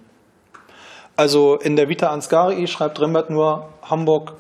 [1.17, 4.35] Also in der Vita Ansgari schreibt Rimbert nur, Hamburg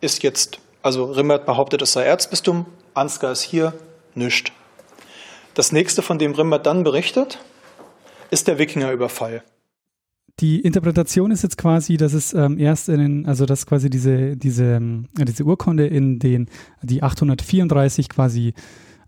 [0.00, 3.72] ist jetzt, also Rimbert behauptet, es sei Erzbistum, Ansgar ist hier,
[4.14, 4.52] nichts.
[5.54, 7.38] Das nächste, von dem Rimbert dann berichtet,
[8.30, 9.42] ist der Wikingerüberfall.
[10.40, 14.36] Die Interpretation ist jetzt quasi, dass es ähm, erst in den, also dass quasi diese,
[14.36, 14.80] diese,
[15.18, 16.46] äh, diese Urkunde in den,
[16.82, 18.54] die 834 quasi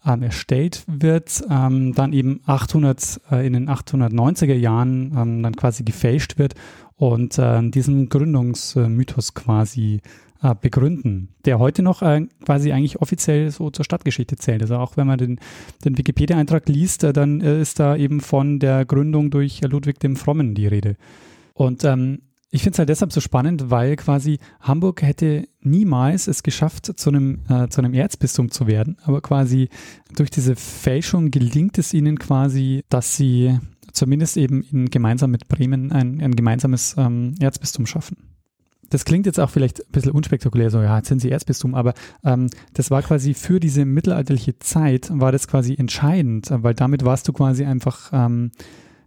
[0.05, 5.85] ähm, erstellt wird, ähm, dann eben 800 äh, in den 890er Jahren ähm, dann quasi
[5.85, 6.55] gefälscht wird
[6.97, 10.01] und äh, diesen Gründungsmythos quasi
[10.61, 14.63] begründen, der heute noch äh, quasi eigentlich offiziell so zur Stadtgeschichte zählt.
[14.63, 15.39] Also auch wenn man den,
[15.85, 20.17] den Wikipedia-Eintrag liest, äh, dann äh, ist da eben von der Gründung durch Ludwig dem
[20.17, 20.97] Frommen die Rede.
[21.55, 26.43] Und ähm, ich finde es halt deshalb so spannend, weil quasi Hamburg hätte niemals es
[26.43, 28.97] geschafft, zu einem, äh, zu einem Erzbistum zu werden.
[29.03, 29.69] Aber quasi
[30.17, 33.59] durch diese Fälschung gelingt es ihnen quasi, dass sie
[33.93, 38.17] zumindest eben in, gemeinsam mit Bremen ein, ein gemeinsames ähm, Erzbistum schaffen.
[38.91, 41.95] Das klingt jetzt auch vielleicht ein bisschen unspektakulär, so ja, jetzt sind sie Erzbistum, aber
[42.25, 47.27] ähm, das war quasi für diese mittelalterliche Zeit, war das quasi entscheidend, weil damit warst
[47.29, 48.51] du quasi einfach ähm,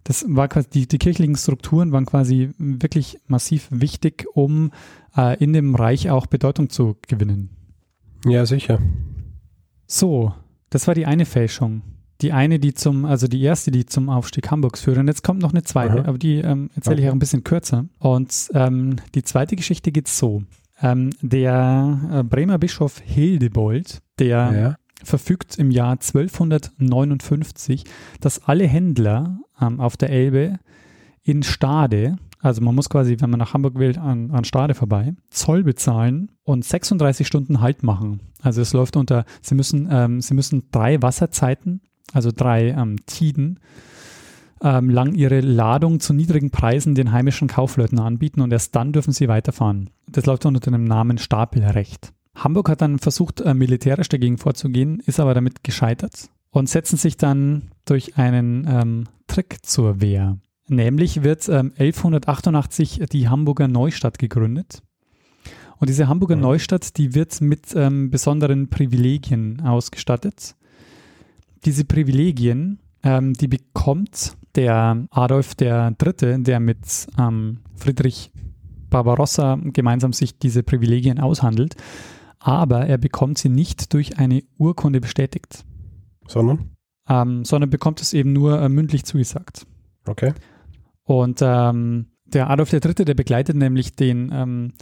[0.04, 4.70] das war quasi, die, die kirchlichen Strukturen waren quasi wirklich massiv wichtig, um
[5.16, 7.48] äh, in dem Reich auch Bedeutung zu gewinnen.
[8.26, 8.78] Ja, sicher.
[9.86, 10.34] So,
[10.68, 11.82] das war die eine Fälschung.
[12.20, 14.98] Die eine, die zum, also die erste, die zum Aufstieg Hamburgs führt.
[14.98, 16.08] Und jetzt kommt noch eine zweite, Aha.
[16.08, 17.86] aber die ähm, erzähle ich auch ein bisschen kürzer.
[17.98, 20.42] Und ähm, die zweite Geschichte geht so.
[20.80, 24.76] Ähm, der äh, Bremer Bischof Hildebold, der Ja.
[25.02, 27.84] verfügt im Jahr 1259,
[28.20, 30.58] dass alle Händler ähm, auf der Elbe
[31.22, 35.14] in Stade, also man muss quasi, wenn man nach Hamburg will, an, an Stade vorbei,
[35.30, 38.20] Zoll bezahlen und 36 Stunden Halt machen.
[38.42, 41.80] Also es läuft unter, sie müssen, ähm, sie müssen drei Wasserzeiten,
[42.12, 43.60] also drei ähm, Tiden,
[44.62, 49.12] ähm, lang ihre Ladung zu niedrigen Preisen den heimischen Kaufleuten anbieten und erst dann dürfen
[49.12, 49.90] sie weiterfahren.
[50.10, 52.12] Das läuft unter dem Namen Stapelrecht.
[52.34, 57.16] Hamburg hat dann versucht, äh, militärisch dagegen vorzugehen, ist aber damit gescheitert und setzen sich
[57.16, 60.38] dann durch einen ähm, Trick zur Wehr.
[60.66, 64.82] Nämlich wird ähm, 1188 die Hamburger Neustadt gegründet.
[65.78, 66.42] Und diese Hamburger Mhm.
[66.42, 70.54] Neustadt, die wird mit ähm, besonderen Privilegien ausgestattet.
[71.64, 78.30] Diese Privilegien, ähm, die bekommt der Adolf III., der mit ähm, Friedrich
[78.90, 81.74] Barbarossa gemeinsam sich diese Privilegien aushandelt,
[82.38, 85.64] aber er bekommt sie nicht durch eine Urkunde bestätigt,
[86.28, 86.70] Sondern?
[87.08, 89.66] ähm, sondern bekommt es eben nur äh, mündlich zugesagt.
[90.06, 90.32] Okay.
[91.02, 94.72] Und ähm, der Adolf III., der begleitet nämlich den, ähm,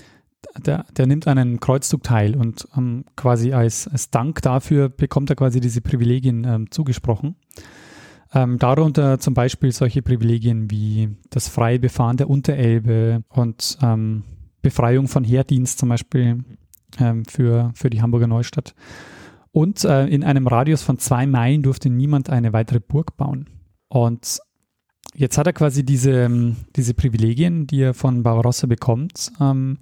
[0.65, 5.31] der, der nimmt an einem Kreuzzug teil und ähm, quasi als, als Dank dafür bekommt
[5.31, 7.37] er quasi diese Privilegien ähm, zugesprochen.
[8.35, 14.25] Ähm, darunter zum Beispiel solche Privilegien wie das freie Befahren der Unterelbe und ähm,
[14.63, 16.45] Befreiung von Heerdienst zum Beispiel
[16.99, 18.75] ähm, für, für die Hamburger Neustadt.
[19.51, 23.51] Und äh, in einem Radius von zwei Meilen durfte niemand eine weitere Burg bauen.
[23.89, 24.39] Und
[25.15, 29.79] jetzt hat er quasi diese, ähm, diese Privilegien, die er von Barbarossa bekommt, ähm,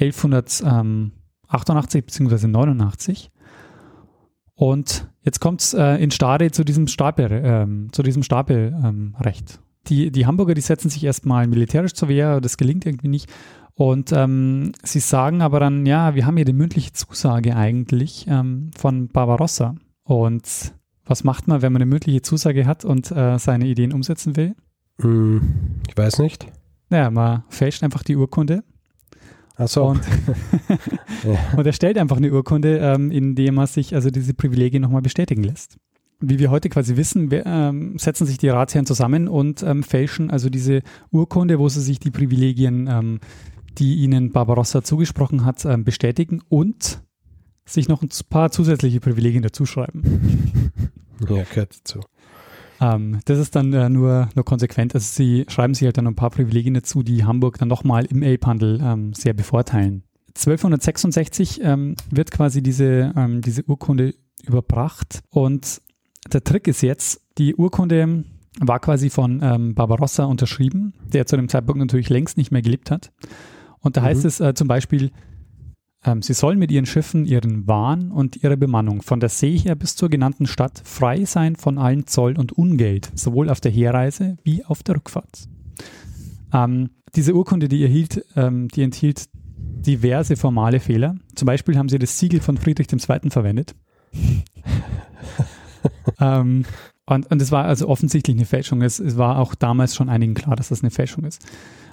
[0.00, 2.46] 1188 bzw.
[2.46, 3.30] 89.
[4.54, 8.84] Und jetzt kommt es äh, in Stade zu diesem Stapel, ähm, zu diesem Stapelrecht.
[8.84, 9.14] Ähm,
[9.88, 13.30] die, die Hamburger, die setzen sich erstmal militärisch zur Wehr, das gelingt irgendwie nicht.
[13.74, 18.70] Und ähm, sie sagen aber dann, ja, wir haben hier die mündliche Zusage eigentlich ähm,
[18.76, 19.76] von Barbarossa.
[20.04, 20.74] Und
[21.06, 24.54] was macht man, wenn man eine mündliche Zusage hat und äh, seine Ideen umsetzen will?
[25.00, 25.40] Hm,
[25.88, 26.46] ich weiß nicht.
[26.90, 28.62] Naja, man fälscht einfach die Urkunde
[29.60, 29.88] Achso.
[29.88, 30.00] und,
[31.56, 35.76] und erstellt einfach eine Urkunde, ähm, indem man sich also diese Privilegien nochmal bestätigen lässt.
[36.20, 40.30] Wie wir heute quasi wissen, wir, ähm, setzen sich die Ratsherren zusammen und ähm, fälschen
[40.30, 43.20] also diese Urkunde, wo sie sich die Privilegien, ähm,
[43.78, 47.02] die ihnen Barbarossa zugesprochen hat, ähm, bestätigen und
[47.64, 50.72] sich noch ein paar zusätzliche Privilegien dazuschreiben.
[51.28, 52.00] Ja, gehört dazu.
[52.80, 54.94] Ähm, das ist dann äh, nur, nur konsequent.
[54.94, 58.22] Also sie schreiben sich halt dann ein paar Privilegien dazu, die Hamburg dann nochmal im
[58.22, 60.04] Elbhandel ähm, sehr bevorteilen.
[60.28, 64.14] 1266 ähm, wird quasi diese, ähm, diese Urkunde
[64.46, 65.82] überbracht und
[66.32, 68.24] der Trick ist jetzt, die Urkunde
[68.60, 72.90] war quasi von ähm, Barbarossa unterschrieben, der zu dem Zeitpunkt natürlich längst nicht mehr gelebt
[72.90, 73.12] hat.
[73.80, 74.28] Und da heißt Mhm.
[74.28, 75.10] es äh, zum Beispiel,
[76.20, 79.96] sie sollen mit ihren Schiffen, ihren Waren und ihrer Bemannung von der See her bis
[79.96, 84.64] zur genannten Stadt frei sein von allen Zoll und Ungeld, sowohl auf der Herreise wie
[84.64, 85.48] auf der Rückfahrt.
[86.52, 91.16] Ähm, diese Urkunde, die, erhielt, ähm, die enthielt diverse formale Fehler.
[91.34, 93.30] Zum Beispiel haben sie das Siegel von Friedrich II.
[93.30, 93.74] verwendet.
[96.20, 96.64] ähm,
[97.06, 98.82] und, und es war also offensichtlich eine Fälschung.
[98.82, 101.44] Es, es war auch damals schon einigen klar, dass das eine Fälschung ist.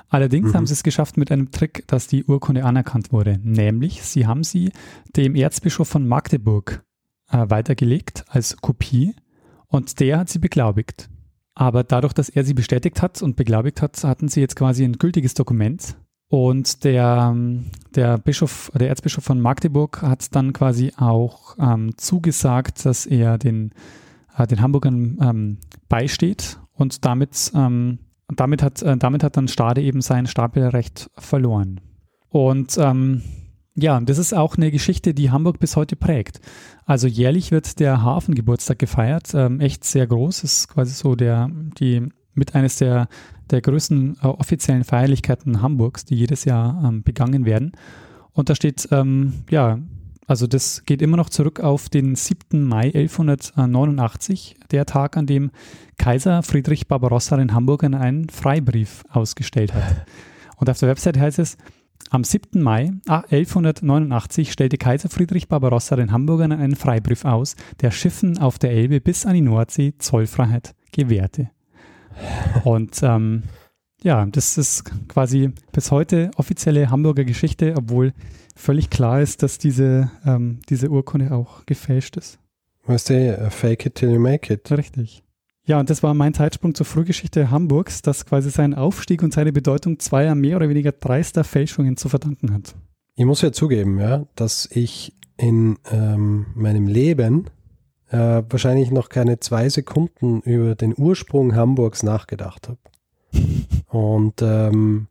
[0.09, 0.55] Allerdings Mhm.
[0.55, 3.39] haben sie es geschafft mit einem Trick, dass die Urkunde anerkannt wurde.
[3.43, 4.71] Nämlich, sie haben sie
[5.15, 6.83] dem Erzbischof von Magdeburg
[7.29, 9.13] äh, weitergelegt als Kopie
[9.67, 11.09] und der hat sie beglaubigt.
[11.55, 14.93] Aber dadurch, dass er sie bestätigt hat und beglaubigt hat, hatten sie jetzt quasi ein
[14.93, 15.97] gültiges Dokument,
[16.29, 17.33] Und der,
[17.95, 23.71] der Bischof, der Erzbischof von Magdeburg hat dann quasi auch ähm, zugesagt, dass er den,
[24.37, 29.81] äh, den Hamburgern ähm, beisteht und damit, ähm, damit, hat, äh, damit hat dann Stade
[29.81, 31.79] eben sein Stapelrecht verloren.
[32.29, 33.21] Und ähm,
[33.75, 36.41] ja, das ist auch eine Geschichte, die Hamburg bis heute prägt.
[36.85, 42.09] Also jährlich wird der Hafengeburtstag gefeiert, ähm, echt sehr groß, ist quasi so der, die
[42.33, 43.07] mit eines der
[43.51, 47.71] der größten äh, offiziellen Feierlichkeiten Hamburgs, die jedes Jahr ähm, begangen werden.
[48.33, 49.79] Und da steht, ähm, ja,
[50.27, 52.63] also das geht immer noch zurück auf den 7.
[52.63, 55.51] Mai 1189, der Tag, an dem
[55.97, 60.05] Kaiser Friedrich Barbarossa in Hamburg einen Freibrief ausgestellt hat.
[60.57, 61.57] Und auf der Website heißt es,
[62.09, 62.61] am 7.
[62.61, 68.71] Mai 1189 stellte Kaiser Friedrich Barbarossa den Hamburgern einen Freibrief aus, der Schiffen auf der
[68.71, 71.49] Elbe bis an die Nordsee Zollfreiheit gewährte.
[72.65, 73.43] Und ähm,
[74.03, 78.13] ja, das ist quasi bis heute offizielle Hamburger Geschichte, obwohl
[78.55, 82.39] völlig klar ist, dass diese, ähm, diese Urkunde auch gefälscht ist.
[82.85, 84.71] Weißt du, fake it till you make it.
[84.71, 85.23] Richtig.
[85.65, 89.51] Ja, und das war mein Zeitsprung zur Frühgeschichte Hamburgs, das quasi seinen Aufstieg und seine
[89.51, 92.73] Bedeutung zweier mehr oder weniger dreister Fälschungen zu verdanken hat.
[93.15, 97.49] Ich muss ja zugeben, ja, dass ich in ähm, meinem Leben
[98.09, 102.79] äh, wahrscheinlich noch keine zwei Sekunden über den Ursprung Hamburgs nachgedacht habe.
[103.87, 105.07] Und ähm,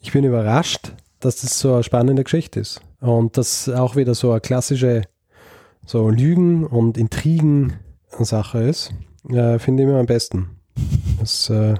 [0.00, 2.80] ich bin überrascht, dass das so eine spannende Geschichte ist.
[3.00, 5.02] Und das auch wieder so eine klassische
[5.86, 8.92] so Lügen- und Intrigen-Sache ist.
[9.28, 10.50] Äh, Finde ich immer am besten.
[11.18, 11.74] Das äh,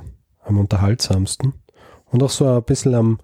[0.44, 1.55] am unterhaltsamsten.
[2.07, 3.18] Und auch so ein bisschen am,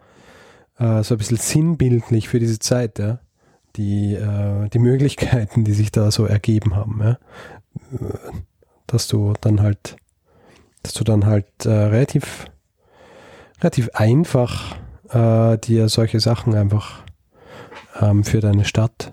[0.78, 3.20] äh, so ein bisschen sinnbildlich für diese Zeit, ja
[3.76, 7.18] die, äh, die Möglichkeiten, die sich da so ergeben haben, ja?
[8.86, 9.96] dass du dann halt,
[10.82, 12.46] dass du dann halt äh, relativ,
[13.64, 14.76] relativ einfach
[15.08, 17.02] äh, dir solche Sachen einfach
[17.98, 19.10] ähm, für deine Stadt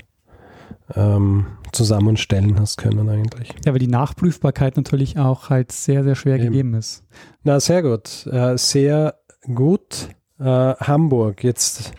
[0.94, 3.54] ähm, zusammenstellen hast können eigentlich.
[3.66, 6.48] Ja, weil die Nachprüfbarkeit natürlich auch halt sehr, sehr schwer Eben.
[6.48, 7.06] gegeben ist.
[7.44, 8.28] Na, sehr gut.
[8.28, 9.16] Äh, sehr
[9.56, 10.10] gut.
[10.38, 11.46] Äh, Hamburg.
[11.46, 11.94] Jetzt,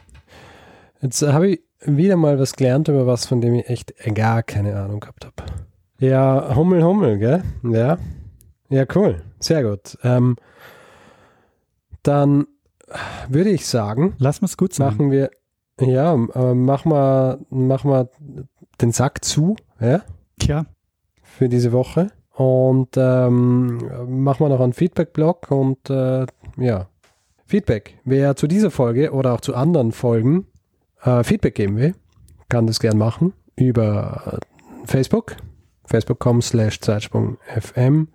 [1.00, 4.76] jetzt habe ich wieder mal was gelernt über was, von dem ich echt gar keine
[4.78, 5.36] Ahnung gehabt habe.
[6.00, 7.42] Ja, Hummel, Hummel, gell?
[7.62, 7.96] Ja.
[8.68, 9.22] Ja, cool.
[9.38, 9.96] Sehr gut.
[10.02, 10.36] Ähm,
[12.02, 12.46] dann
[13.28, 14.88] würde ich sagen, lass uns gut sein.
[14.88, 15.30] Machen wir,
[15.80, 18.08] ja, äh, mach mal, mach mal
[18.80, 20.02] den Sack zu, ja?
[20.38, 20.66] Tja.
[21.22, 22.08] Für diese Woche.
[22.34, 23.78] Und ähm,
[24.24, 26.88] machen wir noch einen Feedback-Blog und äh, ja.
[27.44, 27.98] Feedback.
[28.04, 30.46] Wer zu dieser Folge oder auch zu anderen Folgen
[31.02, 31.94] äh, Feedback geben will,
[32.48, 34.38] kann das gern machen über
[34.84, 35.36] Facebook,
[35.84, 38.08] facebook.com slash Zeitsprung.fm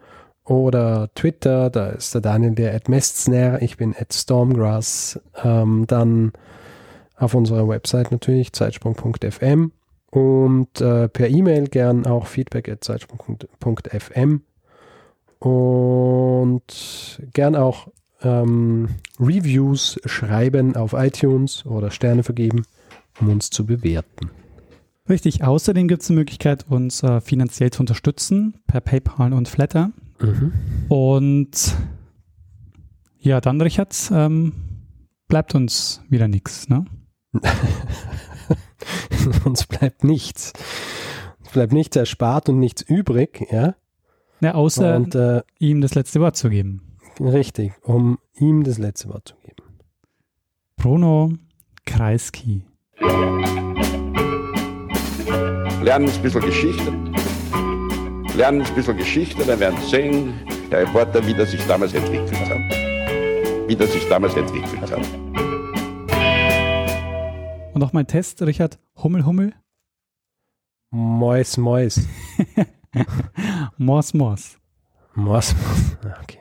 [0.48, 6.32] oder Twitter, da ist der Daniel der at Mestzner, ich bin at Stormgrass, ähm, dann
[7.18, 9.72] auf unserer Website natürlich zeitsprung.fm
[10.12, 14.42] und äh, per E-Mail gern auch feedback at zeitsprung.fm
[15.40, 17.88] und gern auch
[18.24, 22.64] ähm, Reviews schreiben auf iTunes oder Sterne vergeben
[23.20, 24.30] um uns zu bewerten.
[25.10, 25.44] Richtig.
[25.44, 29.92] Außerdem gibt es die Möglichkeit, uns äh, finanziell zu unterstützen per PayPal und Flatter.
[30.20, 30.54] Mhm.
[30.90, 31.76] Und
[33.20, 34.54] ja, dann, Richard, ähm,
[35.28, 36.86] bleibt uns wieder nichts, ne?
[39.46, 40.54] uns bleibt nichts.
[41.40, 43.76] Uns bleibt nichts erspart und nichts übrig, ja?
[44.40, 46.98] Ja, außer und, äh, ihm das letzte Wort zu geben.
[47.20, 49.64] Richtig, um ihm das letzte Wort zu geben.
[50.76, 51.34] Bruno
[51.86, 52.64] Kreisky.
[55.82, 57.17] Lernen ein bisschen Geschichte.
[58.38, 60.34] Lernen ein bisschen Geschichte, dann werden Sie sehen,
[60.70, 63.68] der Reporter, wie das sich damals entwickelt hat.
[63.68, 65.02] Wie das sich damals entwickelt hat.
[67.74, 68.78] Und noch mein Test, Richard.
[69.02, 69.56] Hummel, Hummel.
[70.92, 72.00] Mäus, Mäus.
[73.78, 74.60] Mors, Mors.
[75.16, 75.98] Mors, Mors.
[76.22, 76.40] Okay.